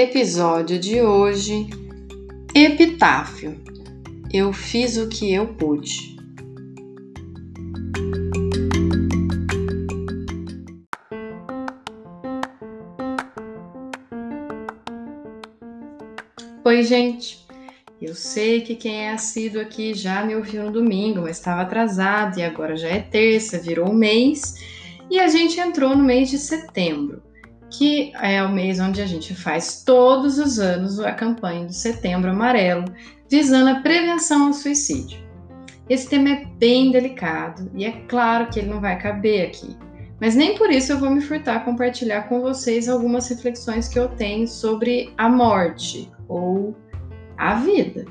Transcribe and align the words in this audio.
Episódio 0.00 0.78
de 0.78 1.02
hoje: 1.02 1.66
Epitáfio. 2.54 3.60
Eu 4.32 4.52
fiz 4.52 4.96
o 4.96 5.08
que 5.08 5.34
eu 5.34 5.48
pude. 5.54 6.16
Oi, 16.64 16.84
gente. 16.84 17.44
Eu 18.00 18.14
sei 18.14 18.60
que 18.60 18.76
quem 18.76 19.06
é 19.06 19.10
assíduo 19.10 19.60
aqui 19.60 19.94
já 19.94 20.24
me 20.24 20.36
ouviu 20.36 20.62
no 20.62 20.70
domingo, 20.70 21.22
mas 21.22 21.38
estava 21.38 21.62
atrasado 21.62 22.38
e 22.38 22.44
agora 22.44 22.76
já 22.76 22.86
é 22.86 23.00
terça, 23.00 23.58
virou 23.58 23.92
mês 23.92 24.54
e 25.10 25.18
a 25.18 25.26
gente 25.26 25.58
entrou 25.58 25.96
no 25.96 26.04
mês 26.04 26.30
de 26.30 26.38
setembro 26.38 27.26
que 27.70 28.12
é 28.20 28.42
o 28.42 28.50
mês 28.50 28.80
onde 28.80 29.00
a 29.00 29.06
gente 29.06 29.34
faz 29.34 29.82
todos 29.84 30.38
os 30.38 30.58
anos 30.58 30.98
a 31.00 31.12
campanha 31.12 31.66
do 31.66 31.72
Setembro 31.72 32.30
Amarelo, 32.30 32.84
visando 33.30 33.70
a 33.70 33.80
prevenção 33.80 34.46
ao 34.46 34.52
suicídio. 34.52 35.18
Esse 35.88 36.08
tema 36.08 36.30
é 36.30 36.44
bem 36.58 36.90
delicado 36.90 37.70
e 37.74 37.84
é 37.84 37.92
claro 38.08 38.48
que 38.48 38.60
ele 38.60 38.70
não 38.70 38.80
vai 38.80 38.98
caber 38.98 39.46
aqui, 39.46 39.76
mas 40.20 40.34
nem 40.34 40.56
por 40.56 40.70
isso 40.70 40.92
eu 40.92 40.98
vou 40.98 41.10
me 41.10 41.20
furtar 41.20 41.56
a 41.56 41.60
compartilhar 41.60 42.22
com 42.22 42.40
vocês 42.40 42.88
algumas 42.88 43.28
reflexões 43.28 43.88
que 43.88 43.98
eu 43.98 44.08
tenho 44.08 44.46
sobre 44.46 45.12
a 45.16 45.28
morte 45.28 46.10
ou 46.28 46.76
a 47.36 47.54
vida. 47.54 48.04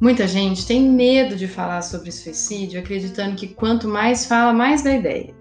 Muita 0.00 0.28
gente 0.28 0.66
tem 0.66 0.82
medo 0.82 1.36
de 1.36 1.48
falar 1.48 1.82
sobre 1.82 2.10
suicídio, 2.12 2.80
acreditando 2.80 3.36
que 3.36 3.48
quanto 3.48 3.88
mais 3.88 4.26
fala, 4.26 4.52
mais 4.52 4.82
dá 4.82 4.92
ideia 4.92 5.34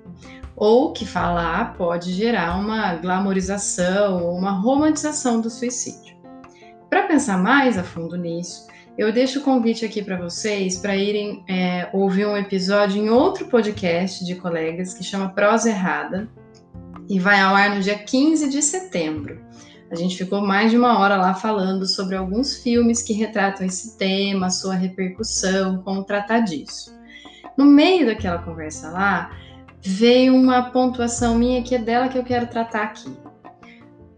ou 0.56 0.94
que 0.94 1.06
falar 1.06 1.74
pode 1.76 2.14
gerar 2.14 2.60
uma 2.60 2.96
glamorização 2.96 4.24
ou 4.24 4.38
uma 4.38 4.52
romantização 4.52 5.42
do 5.42 5.50
suicídio. 5.50 6.16
Para 6.90 7.08
pensar 7.08 7.38
mais 7.38 7.78
a 7.78 7.84
fundo 7.84 8.16
nisso, 8.16 8.68
eu 8.98 9.12
deixo 9.12 9.40
o 9.40 9.44
convite 9.44 9.84
aqui 9.84 10.04
para 10.04 10.18
vocês 10.18 10.78
para 10.78 10.96
irem 10.96 11.44
é, 11.50 11.90
ouvir 11.92 12.28
um 12.28 12.38
episódio 12.38 13.02
em 13.02 13.10
outro 13.10 13.48
podcast 13.48 14.24
de 14.24 14.36
colegas 14.36 14.94
que 14.94 15.04
chama 15.04 15.30
Prosa 15.30 15.70
Errada 15.70 16.30
e 17.10 17.20
vai 17.20 17.40
ao 17.42 17.56
ar 17.56 17.76
no 17.76 17.82
dia 17.82 17.98
15 17.98 18.50
de 18.50 18.62
setembro. 18.62 19.42
A 19.90 19.96
gente 19.96 20.18
ficou 20.18 20.42
mais 20.42 20.72
de 20.72 20.78
uma 20.78 21.00
hora 21.00 21.18
lá 21.18 21.34
falando 21.34 21.86
sobre 21.88 22.16
alguns 22.16 22.58
filmes 22.58 23.02
que 23.02 23.14
retratam 23.14 23.66
esse 23.66 23.98
tema, 23.98 24.50
sua 24.50 24.76
repercussão, 24.76 25.84
como 25.84 26.04
tratar 26.04 26.40
disso. 26.40 26.96
No 27.58 27.66
meio 27.66 28.06
daquela 28.06 28.40
conversa 28.40 28.90
lá, 28.90 29.32
veio 29.86 30.36
uma 30.36 30.72
pontuação 30.72 31.38
minha 31.38 31.62
que 31.62 31.76
é 31.76 31.78
dela 31.78 32.08
que 32.08 32.18
eu 32.18 32.24
quero 32.24 32.48
tratar 32.48 32.84
aqui. 32.84 33.12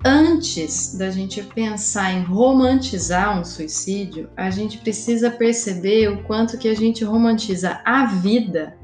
Antes 0.05 0.95
da 0.95 1.09
gente 1.09 1.41
pensar 1.41 2.13
em 2.13 2.21
romantizar 2.21 3.39
um 3.39 3.43
suicídio, 3.43 4.29
a 4.37 4.51
gente 4.51 4.77
precisa 4.77 5.31
perceber 5.31 6.09
o 6.09 6.23
quanto 6.25 6.59
que 6.59 6.67
a 6.67 6.75
gente 6.75 7.03
romantiza 7.03 7.81
a 7.83 8.05
vida 8.05 8.77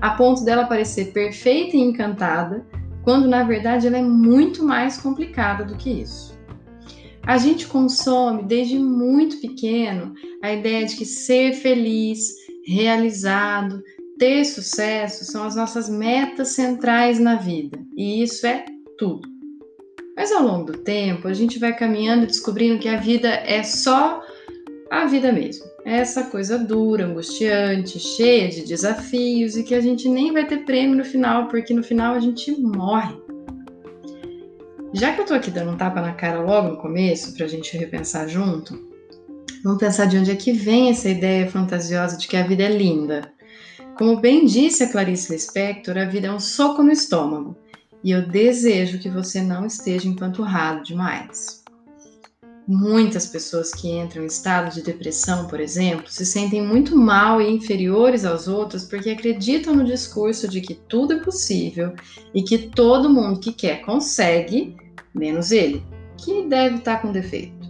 a 0.00 0.10
ponto 0.10 0.44
dela 0.44 0.66
parecer 0.66 1.12
perfeita 1.12 1.76
e 1.76 1.80
encantada, 1.80 2.64
quando 3.02 3.26
na 3.26 3.42
verdade 3.42 3.88
ela 3.88 3.98
é 3.98 4.02
muito 4.02 4.64
mais 4.64 4.98
complicada 4.98 5.64
do 5.64 5.76
que 5.76 5.90
isso. 5.90 6.38
A 7.26 7.36
gente 7.36 7.66
consome 7.66 8.44
desde 8.44 8.78
muito 8.78 9.40
pequeno 9.40 10.14
a 10.42 10.52
ideia 10.52 10.86
de 10.86 10.94
que 10.94 11.04
ser 11.04 11.54
feliz, 11.54 12.28
realizado, 12.64 13.82
ter 14.18 14.44
sucesso 14.44 15.24
são 15.24 15.44
as 15.44 15.56
nossas 15.56 15.88
metas 15.88 16.48
centrais 16.48 17.18
na 17.18 17.36
vida, 17.36 17.78
e 17.96 18.22
isso 18.22 18.46
é 18.46 18.64
tudo. 18.98 19.28
Mas 20.16 20.32
ao 20.32 20.42
longo 20.42 20.72
do 20.72 20.78
tempo, 20.78 21.28
a 21.28 21.32
gente 21.32 21.58
vai 21.58 21.76
caminhando 21.76 22.24
e 22.24 22.26
descobrindo 22.26 22.80
que 22.80 22.88
a 22.88 22.96
vida 22.96 23.28
é 23.28 23.62
só 23.62 24.20
a 24.90 25.06
vida 25.06 25.30
mesmo. 25.32 25.64
É 25.84 25.98
essa 25.98 26.24
coisa 26.24 26.58
dura, 26.58 27.06
angustiante, 27.06 28.00
cheia 28.00 28.48
de 28.48 28.64
desafios 28.64 29.56
e 29.56 29.62
que 29.62 29.74
a 29.74 29.80
gente 29.80 30.08
nem 30.08 30.32
vai 30.32 30.46
ter 30.46 30.64
prêmio 30.64 30.96
no 30.96 31.04
final, 31.04 31.48
porque 31.48 31.72
no 31.72 31.82
final 31.82 32.14
a 32.14 32.20
gente 32.20 32.50
morre. 32.60 33.16
Já 34.92 35.12
que 35.12 35.20
eu 35.20 35.26
tô 35.26 35.34
aqui 35.34 35.50
dando 35.50 35.70
um 35.70 35.76
tapa 35.76 36.00
na 36.00 36.14
cara 36.14 36.40
logo 36.40 36.68
no 36.68 36.78
começo, 36.78 37.34
pra 37.34 37.46
gente 37.46 37.76
repensar 37.76 38.26
junto, 38.26 38.76
vamos 39.62 39.78
pensar 39.78 40.06
de 40.06 40.18
onde 40.18 40.30
é 40.30 40.36
que 40.36 40.52
vem 40.52 40.90
essa 40.90 41.08
ideia 41.08 41.48
fantasiosa 41.48 42.16
de 42.16 42.26
que 42.26 42.36
a 42.36 42.42
vida 42.42 42.64
é 42.64 42.70
linda. 42.70 43.32
Como 43.98 44.20
bem 44.20 44.46
disse 44.46 44.84
a 44.84 44.92
Clarice 44.92 45.32
Lispector, 45.32 45.98
a 45.98 46.04
vida 46.04 46.28
é 46.28 46.32
um 46.32 46.38
soco 46.38 46.84
no 46.84 46.92
estômago 46.92 47.56
e 48.04 48.12
eu 48.12 48.28
desejo 48.28 49.00
que 49.00 49.10
você 49.10 49.42
não 49.42 49.66
esteja 49.66 50.06
empanturrado 50.06 50.84
demais. 50.84 51.64
Muitas 52.64 53.26
pessoas 53.26 53.72
que 53.72 53.90
entram 53.90 54.22
em 54.22 54.26
estado 54.26 54.72
de 54.72 54.82
depressão, 54.82 55.48
por 55.48 55.58
exemplo, 55.58 56.08
se 56.08 56.24
sentem 56.24 56.64
muito 56.64 56.96
mal 56.96 57.42
e 57.42 57.50
inferiores 57.50 58.24
aos 58.24 58.46
outros 58.46 58.84
porque 58.84 59.10
acreditam 59.10 59.74
no 59.74 59.82
discurso 59.82 60.46
de 60.46 60.60
que 60.60 60.74
tudo 60.74 61.14
é 61.14 61.18
possível 61.24 61.92
e 62.32 62.40
que 62.44 62.68
todo 62.68 63.10
mundo 63.10 63.40
que 63.40 63.52
quer 63.52 63.84
consegue, 63.84 64.76
menos 65.12 65.50
ele, 65.50 65.82
que 66.16 66.46
deve 66.46 66.76
estar 66.76 67.02
com 67.02 67.10
defeito. 67.10 67.68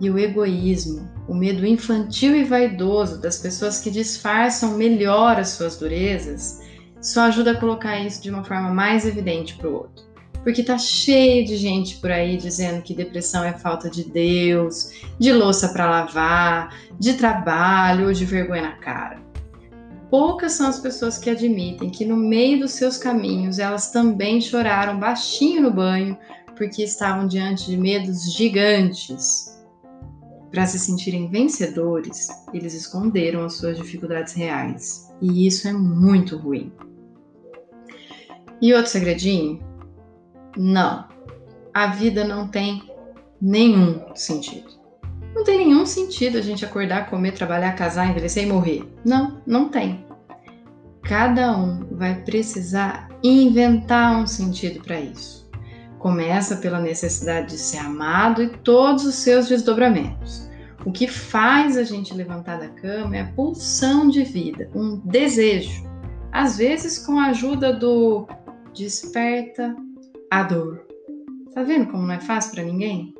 E 0.00 0.08
o 0.08 0.18
egoísmo, 0.18 1.17
o 1.28 1.34
medo 1.34 1.66
infantil 1.66 2.34
e 2.34 2.42
vaidoso 2.42 3.20
das 3.20 3.36
pessoas 3.36 3.80
que 3.80 3.90
disfarçam 3.90 4.78
melhor 4.78 5.38
as 5.38 5.50
suas 5.50 5.76
durezas, 5.76 6.62
só 7.02 7.22
ajuda 7.22 7.52
a 7.52 7.60
colocar 7.60 8.00
isso 8.00 8.22
de 8.22 8.30
uma 8.30 8.42
forma 8.42 8.70
mais 8.70 9.06
evidente 9.06 9.54
para 9.54 9.68
o 9.68 9.74
outro. 9.74 10.08
Porque 10.42 10.62
tá 10.62 10.78
cheio 10.78 11.44
de 11.44 11.56
gente 11.56 11.96
por 11.96 12.10
aí 12.10 12.38
dizendo 12.38 12.80
que 12.80 12.94
depressão 12.94 13.44
é 13.44 13.52
falta 13.52 13.90
de 13.90 14.04
Deus, 14.04 14.90
de 15.18 15.30
louça 15.32 15.68
para 15.68 15.90
lavar, 15.90 16.74
de 16.98 17.12
trabalho 17.12 18.06
ou 18.06 18.12
de 18.12 18.24
vergonha 18.24 18.62
na 18.62 18.76
cara. 18.76 19.20
Poucas 20.10 20.52
são 20.52 20.66
as 20.66 20.80
pessoas 20.80 21.18
que 21.18 21.28
admitem 21.28 21.90
que 21.90 22.06
no 22.06 22.16
meio 22.16 22.60
dos 22.60 22.72
seus 22.72 22.96
caminhos 22.96 23.58
elas 23.58 23.90
também 23.90 24.40
choraram 24.40 24.98
baixinho 24.98 25.60
no 25.60 25.70
banho 25.70 26.16
porque 26.56 26.82
estavam 26.82 27.26
diante 27.26 27.66
de 27.66 27.76
medos 27.76 28.32
gigantes 28.32 29.57
para 30.50 30.66
se 30.66 30.78
sentirem 30.78 31.28
vencedores, 31.28 32.28
eles 32.52 32.74
esconderam 32.74 33.44
as 33.44 33.54
suas 33.54 33.76
dificuldades 33.76 34.32
reais. 34.32 35.12
E 35.20 35.46
isso 35.46 35.68
é 35.68 35.72
muito 35.72 36.36
ruim. 36.36 36.72
E 38.60 38.72
outro 38.72 38.90
segredinho? 38.90 39.62
Não. 40.56 41.06
A 41.72 41.88
vida 41.88 42.24
não 42.24 42.48
tem 42.48 42.82
nenhum 43.40 44.14
sentido. 44.14 44.78
Não 45.34 45.44
tem 45.44 45.58
nenhum 45.58 45.86
sentido 45.86 46.38
a 46.38 46.40
gente 46.40 46.64
acordar, 46.64 47.08
comer, 47.08 47.32
trabalhar, 47.32 47.72
casar, 47.76 48.10
envelhecer 48.10 48.44
e 48.44 48.46
morrer. 48.46 48.84
Não, 49.04 49.40
não 49.46 49.68
tem. 49.68 50.04
Cada 51.02 51.56
um 51.56 51.96
vai 51.96 52.22
precisar 52.22 53.08
inventar 53.22 54.20
um 54.20 54.26
sentido 54.26 54.82
para 54.82 55.00
isso. 55.00 55.47
Começa 55.98 56.56
pela 56.56 56.80
necessidade 56.80 57.48
de 57.48 57.58
ser 57.58 57.78
amado 57.78 58.42
e 58.42 58.48
todos 58.58 59.04
os 59.04 59.16
seus 59.16 59.48
desdobramentos. 59.48 60.48
O 60.84 60.92
que 60.92 61.08
faz 61.08 61.76
a 61.76 61.82
gente 61.82 62.14
levantar 62.14 62.58
da 62.58 62.68
cama 62.68 63.16
é 63.16 63.20
a 63.22 63.32
pulsão 63.32 64.08
de 64.08 64.22
vida, 64.22 64.70
um 64.74 64.96
desejo. 65.04 65.84
Às 66.30 66.56
vezes 66.56 66.98
com 67.04 67.18
a 67.18 67.26
ajuda 67.26 67.72
do 67.72 68.26
desperta 68.74 69.74
a 70.30 70.42
dor. 70.44 70.86
Tá 71.52 71.62
vendo 71.62 71.90
como 71.90 72.06
não 72.06 72.14
é 72.14 72.20
fácil 72.20 72.52
para 72.52 72.62
ninguém? 72.62 73.12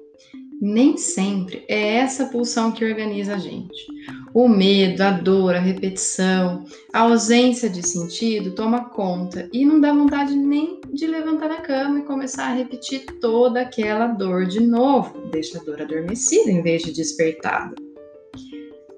Nem 0.61 0.97
sempre 0.97 1.65
é 1.69 1.97
essa 1.97 2.27
pulsão 2.27 2.71
que 2.71 2.85
organiza 2.85 3.35
a 3.35 3.39
gente. 3.39 3.87
O 4.33 4.49
medo, 4.49 5.03
a 5.03 5.11
dor, 5.11 5.55
a 5.55 5.61
repetição, 5.61 6.65
a 6.93 7.01
ausência 7.01 7.69
de 7.69 7.83
sentido 7.87 8.55
toma 8.55 8.89
conta 8.91 9.49
e 9.53 9.65
não 9.65 9.81
dá 9.81 9.93
vontade 9.93 10.35
nem 10.35 10.78
de 10.93 11.07
levantar 11.07 11.49
da 11.49 11.61
cama 11.61 12.01
e 12.01 12.05
começar 12.05 12.47
a 12.47 12.55
repetir 12.55 13.05
toda 13.21 13.61
aquela 13.61 14.07
dor 14.07 14.47
de 14.47 14.61
novo. 14.61 15.29
Deixa 15.31 15.59
a 15.59 15.63
dor 15.65 15.81
adormecida 15.81 16.51
em 16.51 16.63
vez 16.63 16.83
de 16.83 16.93
despertada. 16.93 17.75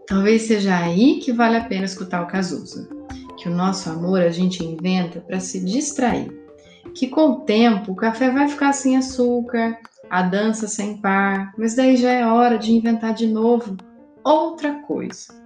Talvez 0.07 0.43
seja 0.43 0.77
aí 0.77 1.21
que 1.21 1.33
vale 1.33 1.57
a 1.57 1.65
pena 1.65 1.85
escutar 1.85 2.23
o 2.23 2.27
Cazuza, 2.27 2.89
que 3.37 3.49
o 3.49 3.55
nosso 3.55 3.89
amor 3.91 4.21
a 4.21 4.31
gente 4.31 4.65
inventa 4.65 5.21
para 5.21 5.41
se 5.41 5.61
distrair. 5.65 6.31
que 6.95 7.07
com 7.07 7.31
o 7.31 7.41
tempo 7.41 7.93
o 7.93 7.97
café 7.97 8.31
vai 8.31 8.49
ficar 8.49 8.73
sem 8.73 8.97
açúcar, 8.97 9.79
a 10.09 10.23
dança 10.23 10.67
sem 10.67 10.97
par, 11.01 11.55
mas 11.57 11.77
daí 11.77 11.97
já 11.97 12.11
é 12.11 12.27
hora 12.27 12.59
de 12.59 12.73
inventar 12.73 13.15
de 13.15 13.29
novo 13.29 13.77
outra 14.25 14.75
coisa. 14.83 15.40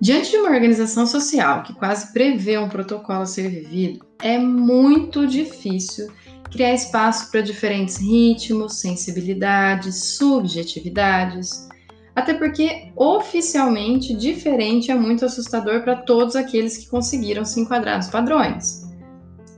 Diante 0.00 0.30
de 0.30 0.38
uma 0.38 0.48
organização 0.48 1.06
social 1.06 1.62
que 1.62 1.74
quase 1.74 2.10
prevê 2.14 2.56
um 2.56 2.70
protocolo 2.70 3.20
a 3.20 3.26
ser 3.26 3.50
vivido, 3.50 4.02
é 4.22 4.38
muito 4.38 5.26
difícil 5.26 6.08
criar 6.50 6.72
espaço 6.72 7.30
para 7.30 7.42
diferentes 7.42 7.98
ritmos, 7.98 8.80
sensibilidades, 8.80 10.16
subjetividades. 10.16 11.68
Até 12.16 12.32
porque 12.32 12.90
oficialmente 12.96 14.14
diferente 14.14 14.90
é 14.90 14.94
muito 14.94 15.26
assustador 15.26 15.82
para 15.82 15.96
todos 15.96 16.34
aqueles 16.34 16.78
que 16.78 16.88
conseguiram 16.88 17.44
se 17.44 17.60
enquadrar 17.60 17.98
nos 17.98 18.08
padrões. 18.08 18.88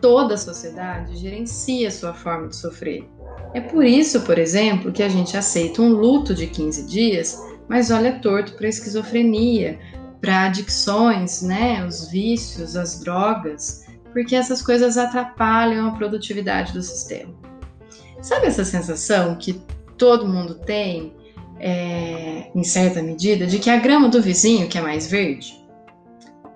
Toda 0.00 0.34
a 0.34 0.38
sociedade 0.38 1.16
gerencia 1.18 1.88
sua 1.88 2.12
forma 2.12 2.48
de 2.48 2.56
sofrer. 2.56 3.08
É 3.54 3.60
por 3.60 3.84
isso, 3.84 4.22
por 4.22 4.38
exemplo, 4.40 4.90
que 4.90 5.04
a 5.04 5.08
gente 5.08 5.36
aceita 5.36 5.80
um 5.80 5.92
luto 5.92 6.34
de 6.34 6.48
15 6.48 6.84
dias, 6.86 7.40
mas 7.68 7.92
olha 7.92 8.18
torto 8.18 8.54
para 8.54 8.66
a 8.66 8.70
esquizofrenia, 8.70 9.78
para 10.22 10.44
adicções, 10.44 11.42
né, 11.42 11.84
os 11.84 12.08
vícios, 12.08 12.76
as 12.76 13.00
drogas, 13.00 13.84
porque 14.12 14.36
essas 14.36 14.62
coisas 14.62 14.96
atrapalham 14.96 15.88
a 15.88 15.90
produtividade 15.90 16.72
do 16.72 16.80
sistema. 16.80 17.34
Sabe 18.22 18.46
essa 18.46 18.64
sensação 18.64 19.34
que 19.34 19.60
todo 19.98 20.28
mundo 20.28 20.54
tem, 20.54 21.12
é, 21.58 22.50
em 22.54 22.62
certa 22.62 23.02
medida, 23.02 23.48
de 23.48 23.58
que 23.58 23.68
a 23.68 23.78
grama 23.78 24.08
do 24.08 24.22
vizinho 24.22 24.68
que 24.68 24.78
é 24.78 24.80
mais 24.80 25.10
verde? 25.10 25.60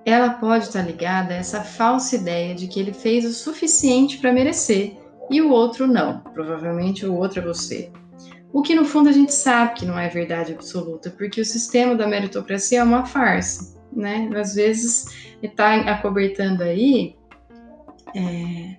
Ela 0.05 0.31
pode 0.31 0.67
estar 0.67 0.83
ligada 0.83 1.35
a 1.35 1.39
essa 1.39 1.63
falsa 1.63 2.15
ideia 2.15 2.55
de 2.55 2.69
que 2.69 2.79
ele 2.79 2.93
fez 2.93 3.25
o 3.25 3.33
suficiente 3.33 4.19
para 4.19 4.33
merecer 4.33 4.97
e 5.29 5.43
o 5.43 5.51
outro 5.51 5.89
não. 5.89 6.21
Provavelmente 6.21 7.05
o 7.05 7.17
outro 7.17 7.41
é 7.41 7.43
você. 7.43 7.91
O 8.53 8.63
que 8.63 8.75
no 8.75 8.85
fundo 8.85 9.09
a 9.09 9.13
gente 9.13 9.35
sabe 9.35 9.75
que 9.75 9.87
não 9.87 9.99
é 9.99 10.09
verdade 10.09 10.53
absoluta, 10.53 11.11
porque 11.11 11.41
o 11.41 11.45
sistema 11.45 11.95
da 11.95 12.07
meritocracia 12.07 12.81
é 12.81 12.83
uma 12.83 13.05
farsa, 13.05 13.77
né? 13.93 14.31
Às 14.35 14.55
vezes 14.55 15.15
está 15.43 15.75
acobertando 15.93 16.63
aí 16.63 17.17
é, 18.15 18.77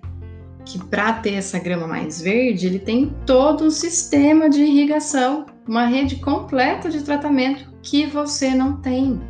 que 0.64 0.78
para 0.86 1.12
ter 1.14 1.34
essa 1.34 1.58
grama 1.58 1.86
mais 1.86 2.20
verde, 2.20 2.66
ele 2.66 2.78
tem 2.78 3.14
todo 3.24 3.64
um 3.64 3.70
sistema 3.70 4.50
de 4.50 4.62
irrigação, 4.62 5.46
uma 5.66 5.86
rede 5.86 6.16
completa 6.16 6.90
de 6.90 7.02
tratamento 7.02 7.72
que 7.82 8.06
você 8.06 8.54
não 8.54 8.80
tem. 8.80 9.20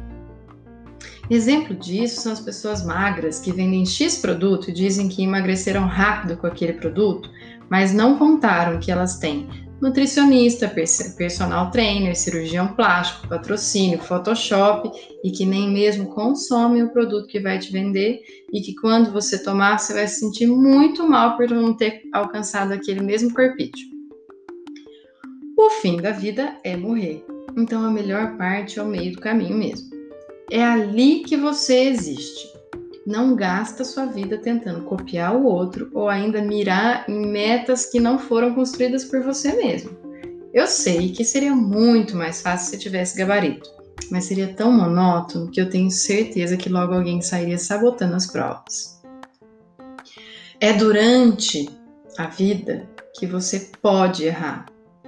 Exemplo 1.30 1.76
disso 1.76 2.22
são 2.22 2.32
as 2.32 2.40
pessoas 2.40 2.84
magras 2.84 3.38
que 3.38 3.52
vendem 3.52 3.84
X 3.84 4.18
produto 4.18 4.70
e 4.70 4.72
dizem 4.72 5.08
que 5.08 5.22
emagreceram 5.22 5.86
rápido 5.86 6.38
com 6.38 6.46
aquele 6.46 6.72
produto, 6.72 7.30
mas 7.68 7.92
não 7.92 8.16
contaram 8.16 8.80
que 8.80 8.90
elas 8.90 9.18
têm 9.18 9.67
nutricionista, 9.80 10.72
personal 11.16 11.70
trainer, 11.70 12.16
cirurgião 12.16 12.74
plástico, 12.74 13.28
patrocínio, 13.28 13.98
Photoshop 13.98 14.90
e 15.22 15.30
que 15.30 15.46
nem 15.46 15.70
mesmo 15.70 16.06
consomem 16.06 16.82
o 16.82 16.92
produto 16.92 17.28
que 17.28 17.40
vai 17.40 17.58
te 17.58 17.70
vender 17.70 18.20
e 18.52 18.60
que 18.60 18.74
quando 18.74 19.12
você 19.12 19.42
tomar 19.42 19.78
você 19.78 19.94
vai 19.94 20.08
se 20.08 20.20
sentir 20.20 20.46
muito 20.46 21.08
mal 21.08 21.36
por 21.36 21.48
não 21.48 21.74
ter 21.74 22.02
alcançado 22.12 22.72
aquele 22.72 23.00
mesmo 23.00 23.32
corpício. 23.32 23.86
O 25.56 25.70
fim 25.70 25.96
da 25.96 26.12
vida 26.12 26.56
é 26.64 26.76
morrer, 26.76 27.24
então 27.56 27.84
a 27.84 27.90
melhor 27.90 28.36
parte 28.36 28.78
é 28.78 28.82
o 28.82 28.86
meio 28.86 29.12
do 29.12 29.20
caminho 29.20 29.56
mesmo. 29.56 29.88
É 30.50 30.64
ali 30.64 31.24
que 31.24 31.36
você 31.36 31.88
existe. 31.88 32.57
Não 33.06 33.34
gasta 33.34 33.84
sua 33.84 34.06
vida 34.06 34.38
tentando 34.38 34.84
copiar 34.84 35.34
o 35.34 35.44
outro 35.44 35.90
ou 35.94 36.08
ainda 36.08 36.42
mirar 36.42 37.08
em 37.08 37.26
metas 37.26 37.86
que 37.86 37.98
não 37.98 38.18
foram 38.18 38.54
construídas 38.54 39.04
por 39.04 39.22
você 39.22 39.52
mesmo. 39.52 39.96
Eu 40.52 40.66
sei 40.66 41.12
que 41.12 41.24
seria 41.24 41.54
muito 41.54 42.16
mais 42.16 42.42
fácil 42.42 42.70
se 42.70 42.78
tivesse 42.78 43.16
gabarito, 43.16 43.70
mas 44.10 44.24
seria 44.24 44.52
tão 44.54 44.72
monótono 44.72 45.50
que 45.50 45.60
eu 45.60 45.68
tenho 45.68 45.90
certeza 45.90 46.56
que 46.56 46.68
logo 46.68 46.94
alguém 46.94 47.20
sairia 47.20 47.58
sabotando 47.58 48.16
as 48.16 48.26
provas. 48.26 49.00
É 50.60 50.72
durante 50.72 51.68
a 52.16 52.26
vida 52.26 52.88
que 53.14 53.26
você 53.26 53.70
pode 53.80 54.24
errar, 54.24 54.66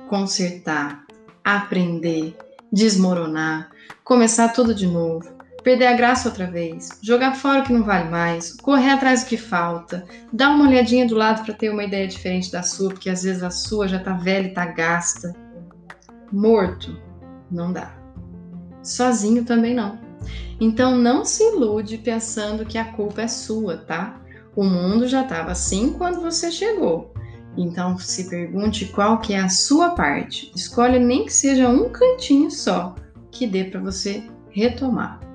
consertar, 0.09 1.05
aprender, 1.45 2.37
desmoronar, 2.73 3.71
começar 4.05 4.49
tudo 4.49 4.75
de 4.75 4.87
novo, 4.87 5.29
perder 5.63 5.87
a 5.87 5.97
graça 5.97 6.29
outra 6.29 6.47
vez, 6.47 6.89
jogar 7.03 7.35
fora 7.35 7.61
o 7.61 7.65
que 7.65 7.73
não 7.73 7.83
vale 7.83 8.09
mais, 8.09 8.53
correr 8.55 8.91
atrás 8.91 9.23
do 9.23 9.29
que 9.29 9.37
falta, 9.37 10.05
dar 10.33 10.51
uma 10.51 10.69
olhadinha 10.69 11.07
do 11.07 11.15
lado 11.15 11.45
para 11.45 11.55
ter 11.55 11.71
uma 11.71 11.85
ideia 11.85 12.07
diferente 12.07 12.51
da 12.51 12.63
sua, 12.63 12.91
porque 12.91 13.11
às 13.11 13.23
vezes 13.23 13.43
a 13.43 13.51
sua 13.51 13.87
já 13.87 13.99
tá 13.99 14.15
velha 14.15 14.47
e 14.47 14.55
tá 14.55 14.67
gasta. 14.67 15.35
Morto, 16.33 16.97
não 17.51 17.73
dá. 17.73 17.95
Sozinho 18.83 19.45
também 19.45 19.75
não. 19.75 19.99
Então 20.61 20.97
não 20.97 21.25
se 21.25 21.43
ilude 21.43 21.99
pensando 21.99 22.65
que 22.65 22.79
a 22.79 22.85
culpa 22.85 23.23
é 23.23 23.29
sua, 23.29 23.79
tá? 23.79 24.21
O 24.55 24.65
mundo 24.65 25.09
já 25.09 25.23
estava 25.23 25.53
assim 25.53 25.93
quando 25.93 26.21
você 26.21 26.51
chegou. 26.51 27.13
Então 27.57 27.99
se 27.99 28.29
pergunte 28.29 28.87
qual 28.87 29.19
que 29.21 29.35
é 29.35 29.41
a 29.41 29.49
sua 29.49 29.91
parte. 29.91 30.53
Escolhe 30.55 30.99
nem 30.99 31.25
que 31.25 31.33
seja 31.33 31.69
um 31.69 31.89
cantinho 31.91 32.51
só 32.51 32.95
que 33.31 33.47
dê 33.47 33.65
para 33.65 33.81
você 33.81 34.25
retomar. 34.51 35.30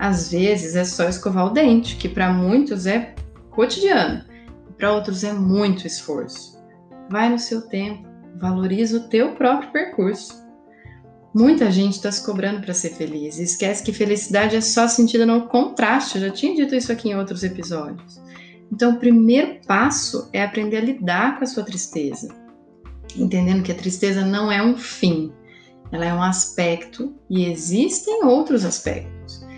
Às 0.00 0.30
vezes 0.30 0.76
é 0.76 0.84
só 0.84 1.10
escovar 1.10 1.44
o 1.44 1.50
dente, 1.50 1.96
que 1.96 2.08
para 2.08 2.32
muitos 2.32 2.86
é 2.86 3.14
cotidiano, 3.50 4.24
para 4.78 4.94
outros 4.94 5.22
é 5.22 5.34
muito 5.34 5.86
esforço. 5.86 6.58
Vai 7.10 7.28
no 7.28 7.38
seu 7.38 7.68
tempo, 7.68 8.08
valoriza 8.40 8.96
o 8.96 9.08
teu 9.10 9.32
próprio 9.32 9.70
percurso. 9.70 10.42
Muita 11.34 11.70
gente 11.70 11.96
está 11.96 12.10
se 12.10 12.24
cobrando 12.24 12.62
para 12.62 12.72
ser 12.72 12.94
feliz 12.94 13.38
e 13.38 13.42
esquece 13.42 13.82
que 13.82 13.92
felicidade 13.92 14.56
é 14.56 14.62
só 14.62 14.88
sentida 14.88 15.26
no 15.26 15.48
contraste. 15.48 16.16
Eu 16.16 16.28
já 16.28 16.30
tinha 16.30 16.56
dito 16.56 16.74
isso 16.74 16.90
aqui 16.90 17.10
em 17.10 17.14
outros 17.14 17.44
episódios. 17.44 18.18
Então, 18.72 18.92
o 18.92 18.98
primeiro 18.98 19.60
passo 19.66 20.30
é 20.32 20.42
aprender 20.42 20.78
a 20.78 20.80
lidar 20.80 21.36
com 21.36 21.44
a 21.44 21.46
sua 21.46 21.62
tristeza, 21.62 22.34
entendendo 23.14 23.62
que 23.62 23.72
a 23.72 23.76
tristeza 23.76 24.24
não 24.24 24.50
é 24.50 24.62
um 24.62 24.78
fim, 24.78 25.30
ela 25.92 26.06
é 26.06 26.14
um 26.14 26.22
aspecto 26.22 27.14
e 27.28 27.44
existem 27.44 28.24
outros 28.24 28.64
aspectos 28.64 29.49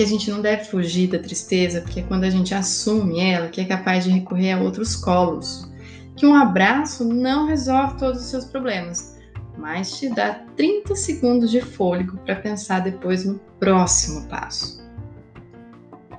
que 0.00 0.04
a 0.04 0.08
gente 0.08 0.30
não 0.30 0.40
deve 0.40 0.64
fugir 0.64 1.10
da 1.10 1.18
tristeza, 1.18 1.82
porque 1.82 2.00
é 2.00 2.02
quando 2.02 2.24
a 2.24 2.30
gente 2.30 2.54
assume 2.54 3.20
ela, 3.20 3.48
que 3.48 3.60
é 3.60 3.66
capaz 3.66 4.04
de 4.04 4.10
recorrer 4.10 4.52
a 4.52 4.58
outros 4.58 4.96
colos. 4.96 5.70
Que 6.16 6.24
um 6.24 6.34
abraço 6.34 7.04
não 7.04 7.46
resolve 7.46 7.98
todos 7.98 8.22
os 8.22 8.30
seus 8.30 8.46
problemas, 8.46 9.18
mas 9.58 9.98
te 9.98 10.08
dá 10.08 10.42
30 10.56 10.96
segundos 10.96 11.50
de 11.50 11.60
fôlego 11.60 12.16
para 12.24 12.36
pensar 12.36 12.80
depois 12.80 13.26
no 13.26 13.38
próximo 13.58 14.26
passo. 14.26 14.82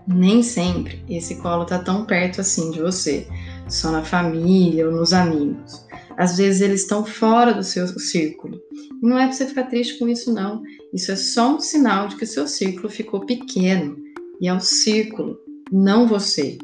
Nem 0.05 0.43
sempre 0.43 1.03
esse 1.09 1.37
colo 1.37 1.63
está 1.63 1.79
tão 1.79 2.05
perto 2.05 2.41
assim 2.41 2.69
de 2.69 2.79
você, 2.79 3.27
só 3.67 3.89
na 3.89 4.03
família 4.03 4.87
ou 4.87 4.95
nos 4.95 5.11
amigos. 5.11 5.87
Às 6.21 6.37
vezes 6.37 6.61
eles 6.61 6.81
estão 6.81 7.03
fora 7.03 7.51
do 7.51 7.63
seu 7.63 7.87
círculo. 7.87 8.61
Não 9.01 9.17
é 9.17 9.25
para 9.25 9.33
você 9.33 9.47
ficar 9.47 9.63
triste 9.63 9.97
com 9.97 10.07
isso, 10.07 10.31
não. 10.31 10.61
Isso 10.93 11.11
é 11.11 11.15
só 11.15 11.55
um 11.55 11.59
sinal 11.59 12.07
de 12.07 12.15
que 12.15 12.25
o 12.25 12.27
seu 12.27 12.47
círculo 12.47 12.89
ficou 12.89 13.25
pequeno. 13.25 13.97
E 14.39 14.47
é 14.47 14.53
o 14.53 14.59
círculo, 14.59 15.39
não 15.71 16.07
você. 16.07 16.59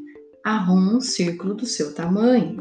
Arruma 0.45 0.97
um 0.97 1.01
círculo 1.01 1.55
do 1.55 1.65
seu 1.65 1.91
tamanho. 1.91 2.57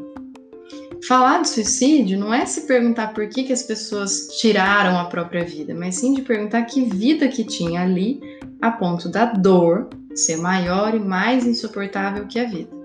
Falar 1.07 1.43
de 1.43 1.51
suicídio 1.51 2.19
não 2.19 2.33
é 2.33 2.47
se 2.47 2.63
perguntar 2.63 3.13
por 3.13 3.29
que, 3.29 3.45
que 3.45 3.53
as 3.53 3.63
pessoas 3.63 4.29
tiraram 4.41 4.99
a 4.99 5.05
própria 5.05 5.45
vida, 5.45 5.75
mas 5.75 5.97
sim 5.97 6.15
de 6.15 6.23
perguntar 6.23 6.63
que 6.63 6.83
vida 6.83 7.29
que 7.29 7.45
tinha 7.45 7.83
ali 7.83 8.23
a 8.63 8.71
ponto 8.71 9.11
da 9.11 9.27
dor 9.27 9.91
ser 10.15 10.39
maior 10.39 10.95
e 10.95 10.99
mais 10.99 11.47
insuportável 11.47 12.27
que 12.27 12.39
a 12.39 12.49
vida. 12.49 12.76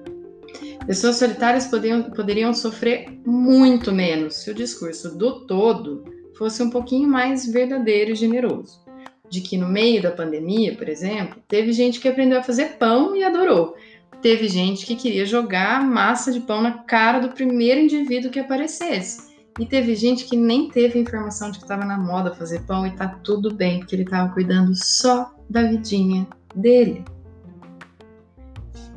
Pessoas 0.85 1.17
solitárias 1.17 1.67
poderiam, 1.67 2.03
poderiam 2.03 2.53
sofrer 2.53 3.21
muito 3.25 3.91
menos 3.91 4.35
se 4.35 4.51
o 4.51 4.55
discurso 4.55 5.15
do 5.17 5.45
todo 5.45 6.03
fosse 6.37 6.63
um 6.63 6.69
pouquinho 6.69 7.07
mais 7.07 7.45
verdadeiro 7.45 8.11
e 8.11 8.15
generoso. 8.15 8.81
De 9.29 9.41
que 9.41 9.57
no 9.57 9.69
meio 9.69 10.01
da 10.01 10.11
pandemia, 10.11 10.75
por 10.75 10.89
exemplo, 10.89 11.41
teve 11.47 11.71
gente 11.71 11.99
que 11.99 12.07
aprendeu 12.07 12.39
a 12.39 12.43
fazer 12.43 12.77
pão 12.77 13.15
e 13.15 13.23
adorou. 13.23 13.75
Teve 14.21 14.47
gente 14.47 14.85
que 14.85 14.95
queria 14.95 15.25
jogar 15.25 15.83
massa 15.83 16.31
de 16.31 16.41
pão 16.41 16.61
na 16.61 16.79
cara 16.79 17.19
do 17.19 17.29
primeiro 17.29 17.79
indivíduo 17.79 18.31
que 18.31 18.39
aparecesse. 18.39 19.31
E 19.59 19.65
teve 19.65 19.95
gente 19.95 20.25
que 20.25 20.35
nem 20.35 20.69
teve 20.69 20.97
informação 20.99 21.51
de 21.51 21.59
que 21.59 21.63
estava 21.63 21.85
na 21.85 21.97
moda 21.97 22.33
fazer 22.33 22.61
pão 22.61 22.85
e 22.85 22.91
tá 22.91 23.07
tudo 23.23 23.53
bem, 23.53 23.79
porque 23.79 23.95
ele 23.95 24.03
estava 24.03 24.33
cuidando 24.33 24.73
só 24.75 25.33
da 25.49 25.63
vidinha 25.63 26.27
dele. 26.55 27.03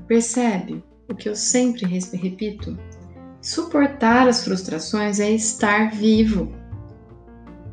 Percebe? 0.06 0.82
O 1.08 1.14
que 1.14 1.28
eu 1.28 1.36
sempre 1.36 1.86
repito: 1.86 2.78
suportar 3.40 4.28
as 4.28 4.44
frustrações 4.44 5.20
é 5.20 5.30
estar 5.30 5.90
vivo. 5.90 6.52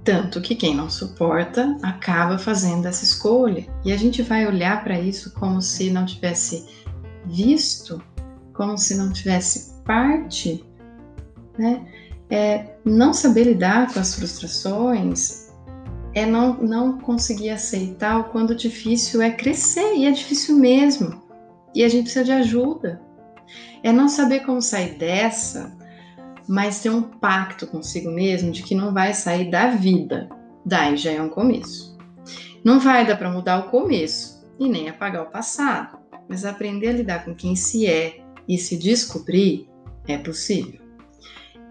Tanto 0.03 0.41
que 0.41 0.55
quem 0.55 0.75
não 0.75 0.89
suporta 0.89 1.77
acaba 1.83 2.37
fazendo 2.37 2.87
essa 2.87 3.03
escolha. 3.03 3.67
E 3.85 3.91
a 3.91 3.97
gente 3.97 4.23
vai 4.23 4.47
olhar 4.47 4.83
para 4.83 4.99
isso 4.99 5.31
como 5.33 5.61
se 5.61 5.91
não 5.91 6.05
tivesse 6.05 6.65
visto, 7.25 8.01
como 8.53 8.77
se 8.77 8.95
não 8.95 9.11
tivesse 9.13 9.75
parte. 9.83 10.65
Né? 11.57 11.85
É, 12.31 12.77
não 12.83 13.13
saber 13.13 13.43
lidar 13.43 13.93
com 13.93 13.99
as 13.99 14.15
frustrações 14.15 15.51
é 16.13 16.25
não, 16.25 16.55
não 16.55 16.97
conseguir 16.97 17.51
aceitar 17.51 18.19
o 18.19 18.23
quanto 18.25 18.55
difícil 18.55 19.21
é 19.21 19.31
crescer, 19.31 19.95
e 19.95 20.05
é 20.05 20.11
difícil 20.11 20.57
mesmo. 20.57 21.21
E 21.73 21.83
a 21.83 21.89
gente 21.89 22.03
precisa 22.03 22.25
de 22.25 22.31
ajuda. 22.31 23.01
É 23.83 23.91
não 23.91 24.07
saber 24.07 24.41
como 24.41 24.61
sair 24.61 24.95
dessa, 24.95 25.75
mas 26.47 26.81
ter 26.81 26.89
um 26.89 27.01
pacto 27.01 27.65
consigo 27.67 28.11
mesmo 28.11 28.51
de 28.51 28.63
que 28.63 28.75
não 28.75 28.93
vai 28.93 29.13
sair 29.13 29.49
da 29.49 29.69
vida. 29.69 30.29
Daí 30.65 30.97
já 30.97 31.11
é 31.11 31.21
um 31.21 31.29
começo. 31.29 31.97
Não 32.63 32.79
vai 32.79 33.05
dar 33.05 33.15
para 33.15 33.31
mudar 33.31 33.59
o 33.59 33.69
começo 33.69 34.45
e 34.59 34.69
nem 34.69 34.87
apagar 34.87 35.23
o 35.23 35.31
passado, 35.31 35.97
mas 36.29 36.45
aprender 36.45 36.89
a 36.89 36.93
lidar 36.93 37.25
com 37.25 37.33
quem 37.33 37.55
se 37.55 37.87
é 37.87 38.21
e 38.47 38.57
se 38.57 38.77
descobrir 38.77 39.67
é 40.07 40.17
possível. 40.17 40.79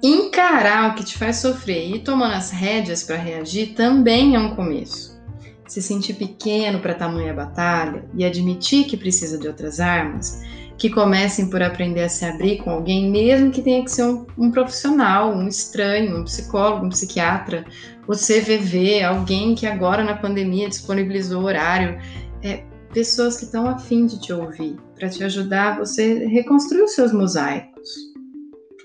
Encarar 0.02 0.90
o 0.90 0.94
que 0.94 1.04
te 1.04 1.18
faz 1.18 1.36
sofrer 1.36 1.94
e 1.94 2.00
tomando 2.00 2.34
as 2.34 2.50
rédeas 2.50 3.02
para 3.02 3.16
reagir 3.16 3.74
também 3.74 4.34
é 4.34 4.38
um 4.38 4.56
começo. 4.56 5.20
Se 5.68 5.82
sentir 5.82 6.14
pequeno 6.14 6.80
para 6.80 6.94
tamanha 6.94 7.34
batalha 7.34 8.04
e 8.16 8.24
admitir 8.24 8.86
que 8.86 8.96
precisa 8.96 9.38
de 9.38 9.46
outras 9.46 9.78
armas, 9.78 10.42
que 10.80 10.90
comecem 10.90 11.48
por 11.48 11.62
aprender 11.62 12.02
a 12.02 12.08
se 12.08 12.24
abrir 12.24 12.58
com 12.58 12.70
alguém, 12.70 13.08
mesmo 13.08 13.52
que 13.52 13.62
tenha 13.62 13.84
que 13.84 13.90
ser 13.92 14.02
um, 14.02 14.26
um 14.36 14.50
profissional, 14.50 15.32
um 15.32 15.46
estranho, 15.46 16.18
um 16.18 16.24
psicólogo, 16.24 16.86
um 16.86 16.88
psiquiatra, 16.88 17.64
o 18.08 18.12
CVV, 18.12 19.04
alguém 19.04 19.54
que 19.54 19.66
agora 19.66 20.02
na 20.02 20.16
pandemia 20.16 20.68
disponibilizou 20.68 21.44
horário, 21.44 22.00
é, 22.42 22.64
pessoas 22.92 23.36
que 23.36 23.44
estão 23.44 23.68
afim 23.68 24.06
de 24.06 24.20
te 24.20 24.32
ouvir, 24.32 24.76
para 24.98 25.08
te 25.08 25.22
ajudar 25.22 25.78
você 25.78 26.26
reconstruir 26.26 26.82
os 26.82 26.94
seus 26.94 27.12
mosaicos 27.12 28.10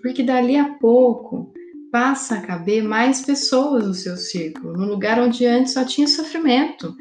porque 0.06 0.22
dali 0.22 0.56
a 0.56 0.76
pouco 0.76 1.52
passa 1.92 2.36
a 2.36 2.42
caber 2.42 2.84
mais 2.84 3.26
pessoas 3.26 3.88
no 3.88 3.94
seu 3.96 4.16
círculo, 4.16 4.78
no 4.78 4.86
lugar 4.86 5.20
onde 5.20 5.48
antes 5.48 5.74
só 5.74 5.84
tinha 5.84 6.08
sofrimento. 6.08 6.96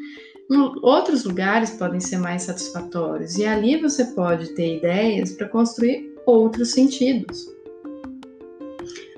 Outros 0.83 1.25
lugares 1.25 1.71
podem 1.71 2.01
ser 2.01 2.19
mais 2.19 2.43
satisfatórios 2.43 3.37
e 3.37 3.47
ali 3.47 3.81
você 3.81 4.05
pode 4.07 4.55
ter 4.55 4.77
ideias 4.77 5.33
para 5.33 5.49
construir 5.49 6.15
outros 6.27 6.73
sentidos. 6.73 7.47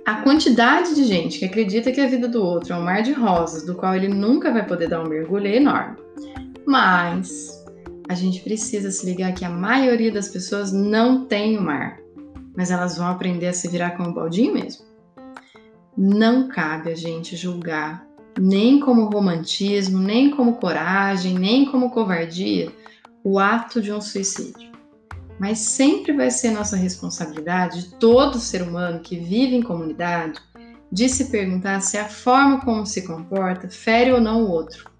A 0.04 0.22
quantidade 0.22 0.94
de 0.94 1.04
gente 1.04 1.38
que 1.38 1.44
acredita 1.44 1.90
que 1.90 2.00
a 2.00 2.06
vida 2.06 2.28
do 2.28 2.42
outro 2.42 2.72
é 2.72 2.76
um 2.76 2.82
mar 2.82 3.02
de 3.02 3.12
rosas, 3.12 3.64
do 3.64 3.74
qual 3.74 3.94
ele 3.96 4.08
nunca 4.08 4.52
vai 4.52 4.64
poder 4.64 4.88
dar 4.88 5.02
um 5.02 5.08
mergulho, 5.08 5.48
é 5.48 5.56
enorme. 5.56 5.96
Mas 6.64 7.64
a 8.08 8.14
gente 8.14 8.40
precisa 8.40 8.90
se 8.92 9.04
ligar 9.04 9.34
que 9.34 9.44
a 9.44 9.50
maioria 9.50 10.12
das 10.12 10.28
pessoas 10.28 10.72
não 10.72 11.26
tem 11.26 11.58
o 11.58 11.62
mar 11.62 12.06
mas 12.56 12.70
elas 12.70 12.96
vão 12.96 13.06
aprender 13.06 13.48
a 13.48 13.52
se 13.52 13.68
virar 13.68 13.90
com 13.90 14.04
o 14.04 14.14
baldinho 14.14 14.54
mesmo. 14.54 14.84
Não 15.96 16.48
cabe 16.48 16.90
a 16.90 16.94
gente 16.94 17.36
julgar, 17.36 18.05
nem 18.38 18.80
como 18.80 19.08
romantismo, 19.10 19.98
nem 19.98 20.30
como 20.30 20.56
coragem, 20.56 21.38
nem 21.38 21.64
como 21.66 21.90
covardia, 21.90 22.72
o 23.24 23.38
ato 23.38 23.80
de 23.80 23.92
um 23.92 24.00
suicídio. 24.00 24.70
Mas 25.38 25.58
sempre 25.58 26.12
vai 26.12 26.30
ser 26.30 26.50
nossa 26.50 26.76
responsabilidade, 26.76 27.82
de 27.82 27.94
todo 27.96 28.38
ser 28.38 28.62
humano 28.62 29.00
que 29.00 29.18
vive 29.18 29.54
em 29.54 29.62
comunidade, 29.62 30.40
de 30.90 31.08
se 31.08 31.26
perguntar 31.26 31.80
se 31.80 31.98
a 31.98 32.04
forma 32.04 32.60
como 32.60 32.86
se 32.86 33.02
comporta 33.06 33.68
fere 33.68 34.12
ou 34.12 34.20
não 34.20 34.44
o 34.44 34.50
outro. 34.50 34.90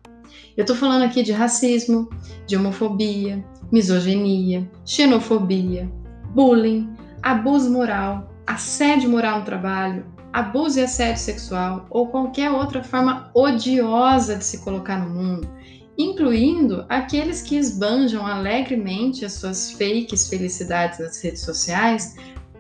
Eu 0.57 0.63
estou 0.63 0.75
falando 0.75 1.05
aqui 1.05 1.23
de 1.23 1.33
racismo, 1.33 2.09
de 2.47 2.57
homofobia, 2.57 3.45
misoginia, 3.71 4.69
xenofobia, 4.85 5.91
bullying, 6.35 6.95
abuso 7.23 7.71
moral, 7.71 8.33
assédio 8.47 9.11
moral 9.11 9.41
no 9.41 9.45
trabalho, 9.45 10.05
abuso 10.37 10.79
e 10.79 10.83
assédio 10.83 11.23
sexual 11.23 11.87
ou 11.89 12.09
qualquer 12.09 12.51
outra 12.51 12.85
forma 12.85 13.31
odiosa 13.33 14.37
de 14.37 14.45
se 14.45 14.59
colocar 14.59 14.99
no 14.99 15.09
mundo, 15.09 15.49
incluindo 15.97 16.85
aqueles 16.91 17.41
que 17.41 17.57
esbanjam 17.57 18.27
alegremente 18.27 19.25
as 19.25 19.33
suas 19.33 19.73
fakes 19.73 20.29
felicidades 20.29 20.99
nas 20.99 21.23
redes 21.23 21.41
sociais, 21.41 22.17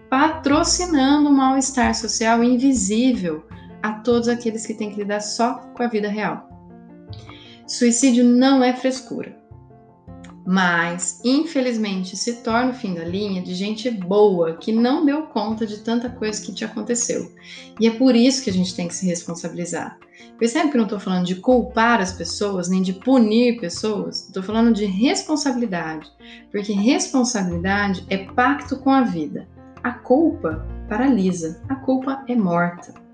patrocinando 0.08 1.28
o 1.28 1.32
um 1.32 1.36
mal-estar 1.36 1.94
social 1.94 2.42
invisível 2.42 3.44
a 3.82 3.92
todos 3.92 4.26
aqueles 4.26 4.64
que 4.64 4.72
têm 4.72 4.90
que 4.90 4.96
lidar 4.96 5.20
só 5.20 5.56
com 5.74 5.82
a 5.82 5.88
vida 5.88 6.08
real. 6.08 6.48
Suicídio 7.66 8.24
não 8.24 8.64
é 8.64 8.72
frescura 8.72 9.36
mas 10.46 11.20
infelizmente 11.24 12.16
se 12.16 12.36
torna 12.36 12.70
o 12.70 12.74
fim 12.74 12.94
da 12.94 13.04
linha 13.04 13.42
de 13.42 13.52
gente 13.52 13.90
boa 13.90 14.56
que 14.56 14.70
não 14.70 15.04
deu 15.04 15.22
conta 15.22 15.66
de 15.66 15.78
tanta 15.78 16.08
coisa 16.08 16.40
que 16.40 16.52
te 16.52 16.64
aconteceu. 16.64 17.32
E 17.80 17.88
é 17.88 17.90
por 17.90 18.14
isso 18.14 18.44
que 18.44 18.50
a 18.50 18.52
gente 18.52 18.74
tem 18.74 18.86
que 18.86 18.94
se 18.94 19.06
responsabilizar. 19.06 19.98
Percebe 20.38 20.70
que 20.70 20.76
eu 20.76 20.80
não 20.80 20.86
estou 20.86 21.00
falando 21.00 21.26
de 21.26 21.36
culpar 21.36 22.00
as 22.00 22.12
pessoas, 22.12 22.68
nem 22.68 22.80
de 22.80 22.92
punir 22.92 23.58
pessoas, 23.58 24.26
estou 24.26 24.42
falando 24.42 24.72
de 24.72 24.84
responsabilidade, 24.84 26.10
porque 26.52 26.72
responsabilidade 26.72 28.04
é 28.08 28.18
pacto 28.18 28.78
com 28.78 28.90
a 28.90 29.02
vida. 29.02 29.48
A 29.82 29.90
culpa 29.92 30.66
paralisa, 30.88 31.60
a 31.68 31.74
culpa 31.74 32.24
é 32.28 32.34
morta. 32.36 33.05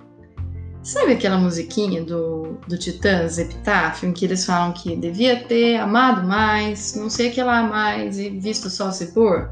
Sabe 0.83 1.13
aquela 1.13 1.39
musiquinha 1.39 2.03
do, 2.03 2.59
do 2.67 2.77
Titãs, 2.77 3.39
Epitáfio, 3.39 4.09
em 4.09 4.13
que 4.13 4.25
eles 4.25 4.45
falam 4.45 4.73
que 4.73 4.97
devia 4.97 5.45
ter 5.45 5.77
amado 5.77 6.27
mais, 6.27 6.97
não 6.97 7.09
sei 7.09 7.29
o 7.29 7.33
que 7.33 7.41
lá 7.41 7.63
mais 7.63 8.19
e 8.19 8.31
visto 8.31 8.65
o 8.65 8.71
sol 8.71 8.91
se 8.91 9.13
pôr? 9.13 9.49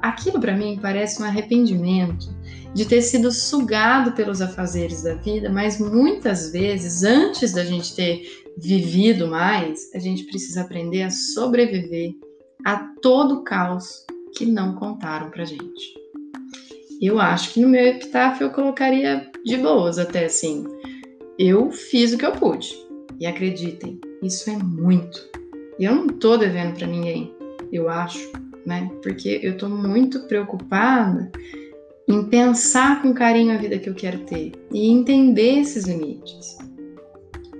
Aquilo 0.00 0.40
para 0.40 0.56
mim 0.56 0.78
parece 0.80 1.20
um 1.20 1.24
arrependimento 1.24 2.32
de 2.72 2.84
ter 2.84 3.02
sido 3.02 3.32
sugado 3.32 4.12
pelos 4.12 4.40
afazeres 4.40 5.02
da 5.02 5.14
vida, 5.14 5.50
mas 5.50 5.80
muitas 5.80 6.52
vezes, 6.52 7.02
antes 7.02 7.52
da 7.52 7.64
gente 7.64 7.94
ter 7.94 8.44
vivido 8.56 9.26
mais, 9.26 9.92
a 9.92 9.98
gente 9.98 10.22
precisa 10.24 10.60
aprender 10.60 11.02
a 11.02 11.10
sobreviver 11.10 12.12
a 12.64 12.76
todo 13.02 13.40
o 13.40 13.44
caos 13.44 14.04
que 14.36 14.46
não 14.46 14.76
contaram 14.76 15.30
pra 15.30 15.44
gente. 15.44 16.03
Eu 17.00 17.20
acho 17.20 17.52
que 17.52 17.60
no 17.60 17.68
meu 17.68 17.84
epitáfio 17.84 18.46
eu 18.46 18.50
colocaria 18.50 19.30
de 19.44 19.56
boas 19.56 19.98
até 19.98 20.24
assim. 20.26 20.64
Eu 21.38 21.70
fiz 21.70 22.12
o 22.12 22.18
que 22.18 22.26
eu 22.26 22.32
pude. 22.32 22.74
E 23.20 23.26
acreditem, 23.26 24.00
isso 24.22 24.50
é 24.50 24.56
muito. 24.56 25.28
Eu 25.78 25.94
não 25.94 26.08
tô 26.08 26.36
devendo 26.36 26.76
para 26.76 26.86
ninguém, 26.86 27.34
eu 27.72 27.88
acho, 27.88 28.32
né? 28.64 28.90
Porque 29.02 29.40
eu 29.42 29.56
tô 29.56 29.68
muito 29.68 30.20
preocupada 30.26 31.30
em 32.08 32.24
pensar 32.24 33.02
com 33.02 33.14
carinho 33.14 33.54
a 33.54 33.58
vida 33.58 33.78
que 33.78 33.88
eu 33.88 33.94
quero 33.94 34.18
ter 34.20 34.52
e 34.72 34.90
entender 34.90 35.60
esses 35.60 35.84
limites. 35.84 36.58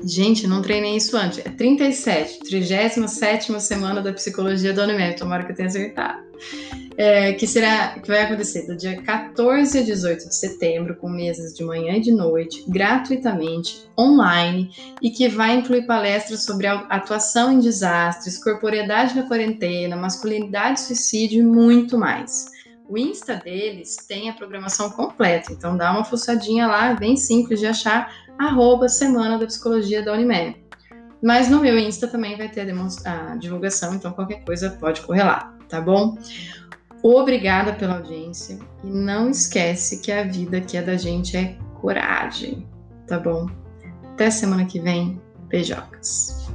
Gente, 0.04 0.46
não 0.46 0.62
treinei 0.62 0.96
isso 0.96 1.16
antes. 1.16 1.38
É 1.38 1.50
37, 1.50 2.40
37 2.40 3.60
semana 3.60 4.00
da 4.00 4.12
psicologia 4.12 4.72
da 4.72 4.84
Unimed. 4.84 5.16
Tomara 5.16 5.44
que 5.44 5.52
eu 5.52 5.56
tenha 5.56 5.68
acertado 5.68 6.32
é, 6.96 7.32
que 7.32 7.46
será 7.46 7.98
que 8.00 8.08
vai 8.08 8.22
acontecer 8.22 8.66
do 8.66 8.76
dia 8.76 9.00
14 9.02 9.78
a 9.78 9.82
18 9.82 10.28
de 10.28 10.34
setembro, 10.34 10.96
com 10.96 11.08
mesas 11.08 11.54
de 11.54 11.64
manhã 11.64 11.94
e 11.94 12.00
de 12.00 12.12
noite, 12.12 12.64
gratuitamente, 12.68 13.88
online, 13.98 14.70
e 15.00 15.10
que 15.10 15.28
vai 15.28 15.56
incluir 15.56 15.86
palestras 15.86 16.44
sobre 16.44 16.66
atuação 16.66 17.52
em 17.52 17.60
desastres, 17.60 18.42
corporeidade 18.42 19.14
na 19.14 19.22
quarentena, 19.22 19.96
masculinidade, 19.96 20.80
suicídio 20.80 21.40
e 21.40 21.46
muito 21.46 21.98
mais. 21.98 22.50
O 22.88 22.98
Insta 22.98 23.36
deles 23.36 23.96
tem 24.06 24.28
a 24.28 24.34
programação 24.34 24.90
completa, 24.90 25.50
então 25.52 25.76
dá 25.76 25.90
uma 25.92 26.04
fuçadinha 26.04 26.66
lá, 26.66 26.92
bem 26.92 27.16
simples 27.16 27.58
de 27.58 27.66
achar, 27.66 28.12
arroba 28.38 28.88
Semana 28.88 29.38
da 29.38 29.46
Psicologia 29.46 30.04
da 30.04 30.12
Unimed. 30.12 30.56
Mas 31.22 31.48
no 31.48 31.60
meu 31.60 31.78
Insta 31.78 32.08
também 32.08 32.36
vai 32.36 32.48
ter 32.48 32.68
a, 32.68 33.32
a 33.32 33.36
divulgação, 33.36 33.94
então 33.94 34.12
qualquer 34.12 34.44
coisa 34.44 34.70
pode 34.70 35.00
correr 35.02 35.22
lá, 35.22 35.56
tá 35.68 35.80
bom? 35.80 36.18
Obrigada 37.02 37.72
pela 37.72 37.96
audiência 37.96 38.58
e 38.84 38.86
não 38.88 39.30
esquece 39.30 40.00
que 40.00 40.10
a 40.10 40.24
vida 40.24 40.60
que 40.60 40.76
é 40.76 40.82
da 40.82 40.96
gente 40.96 41.36
é 41.36 41.56
coragem, 41.80 42.66
tá 43.06 43.18
bom? 43.18 43.46
Até 44.12 44.30
semana 44.30 44.64
que 44.64 44.80
vem. 44.80 45.20
Beijocas. 45.48 46.48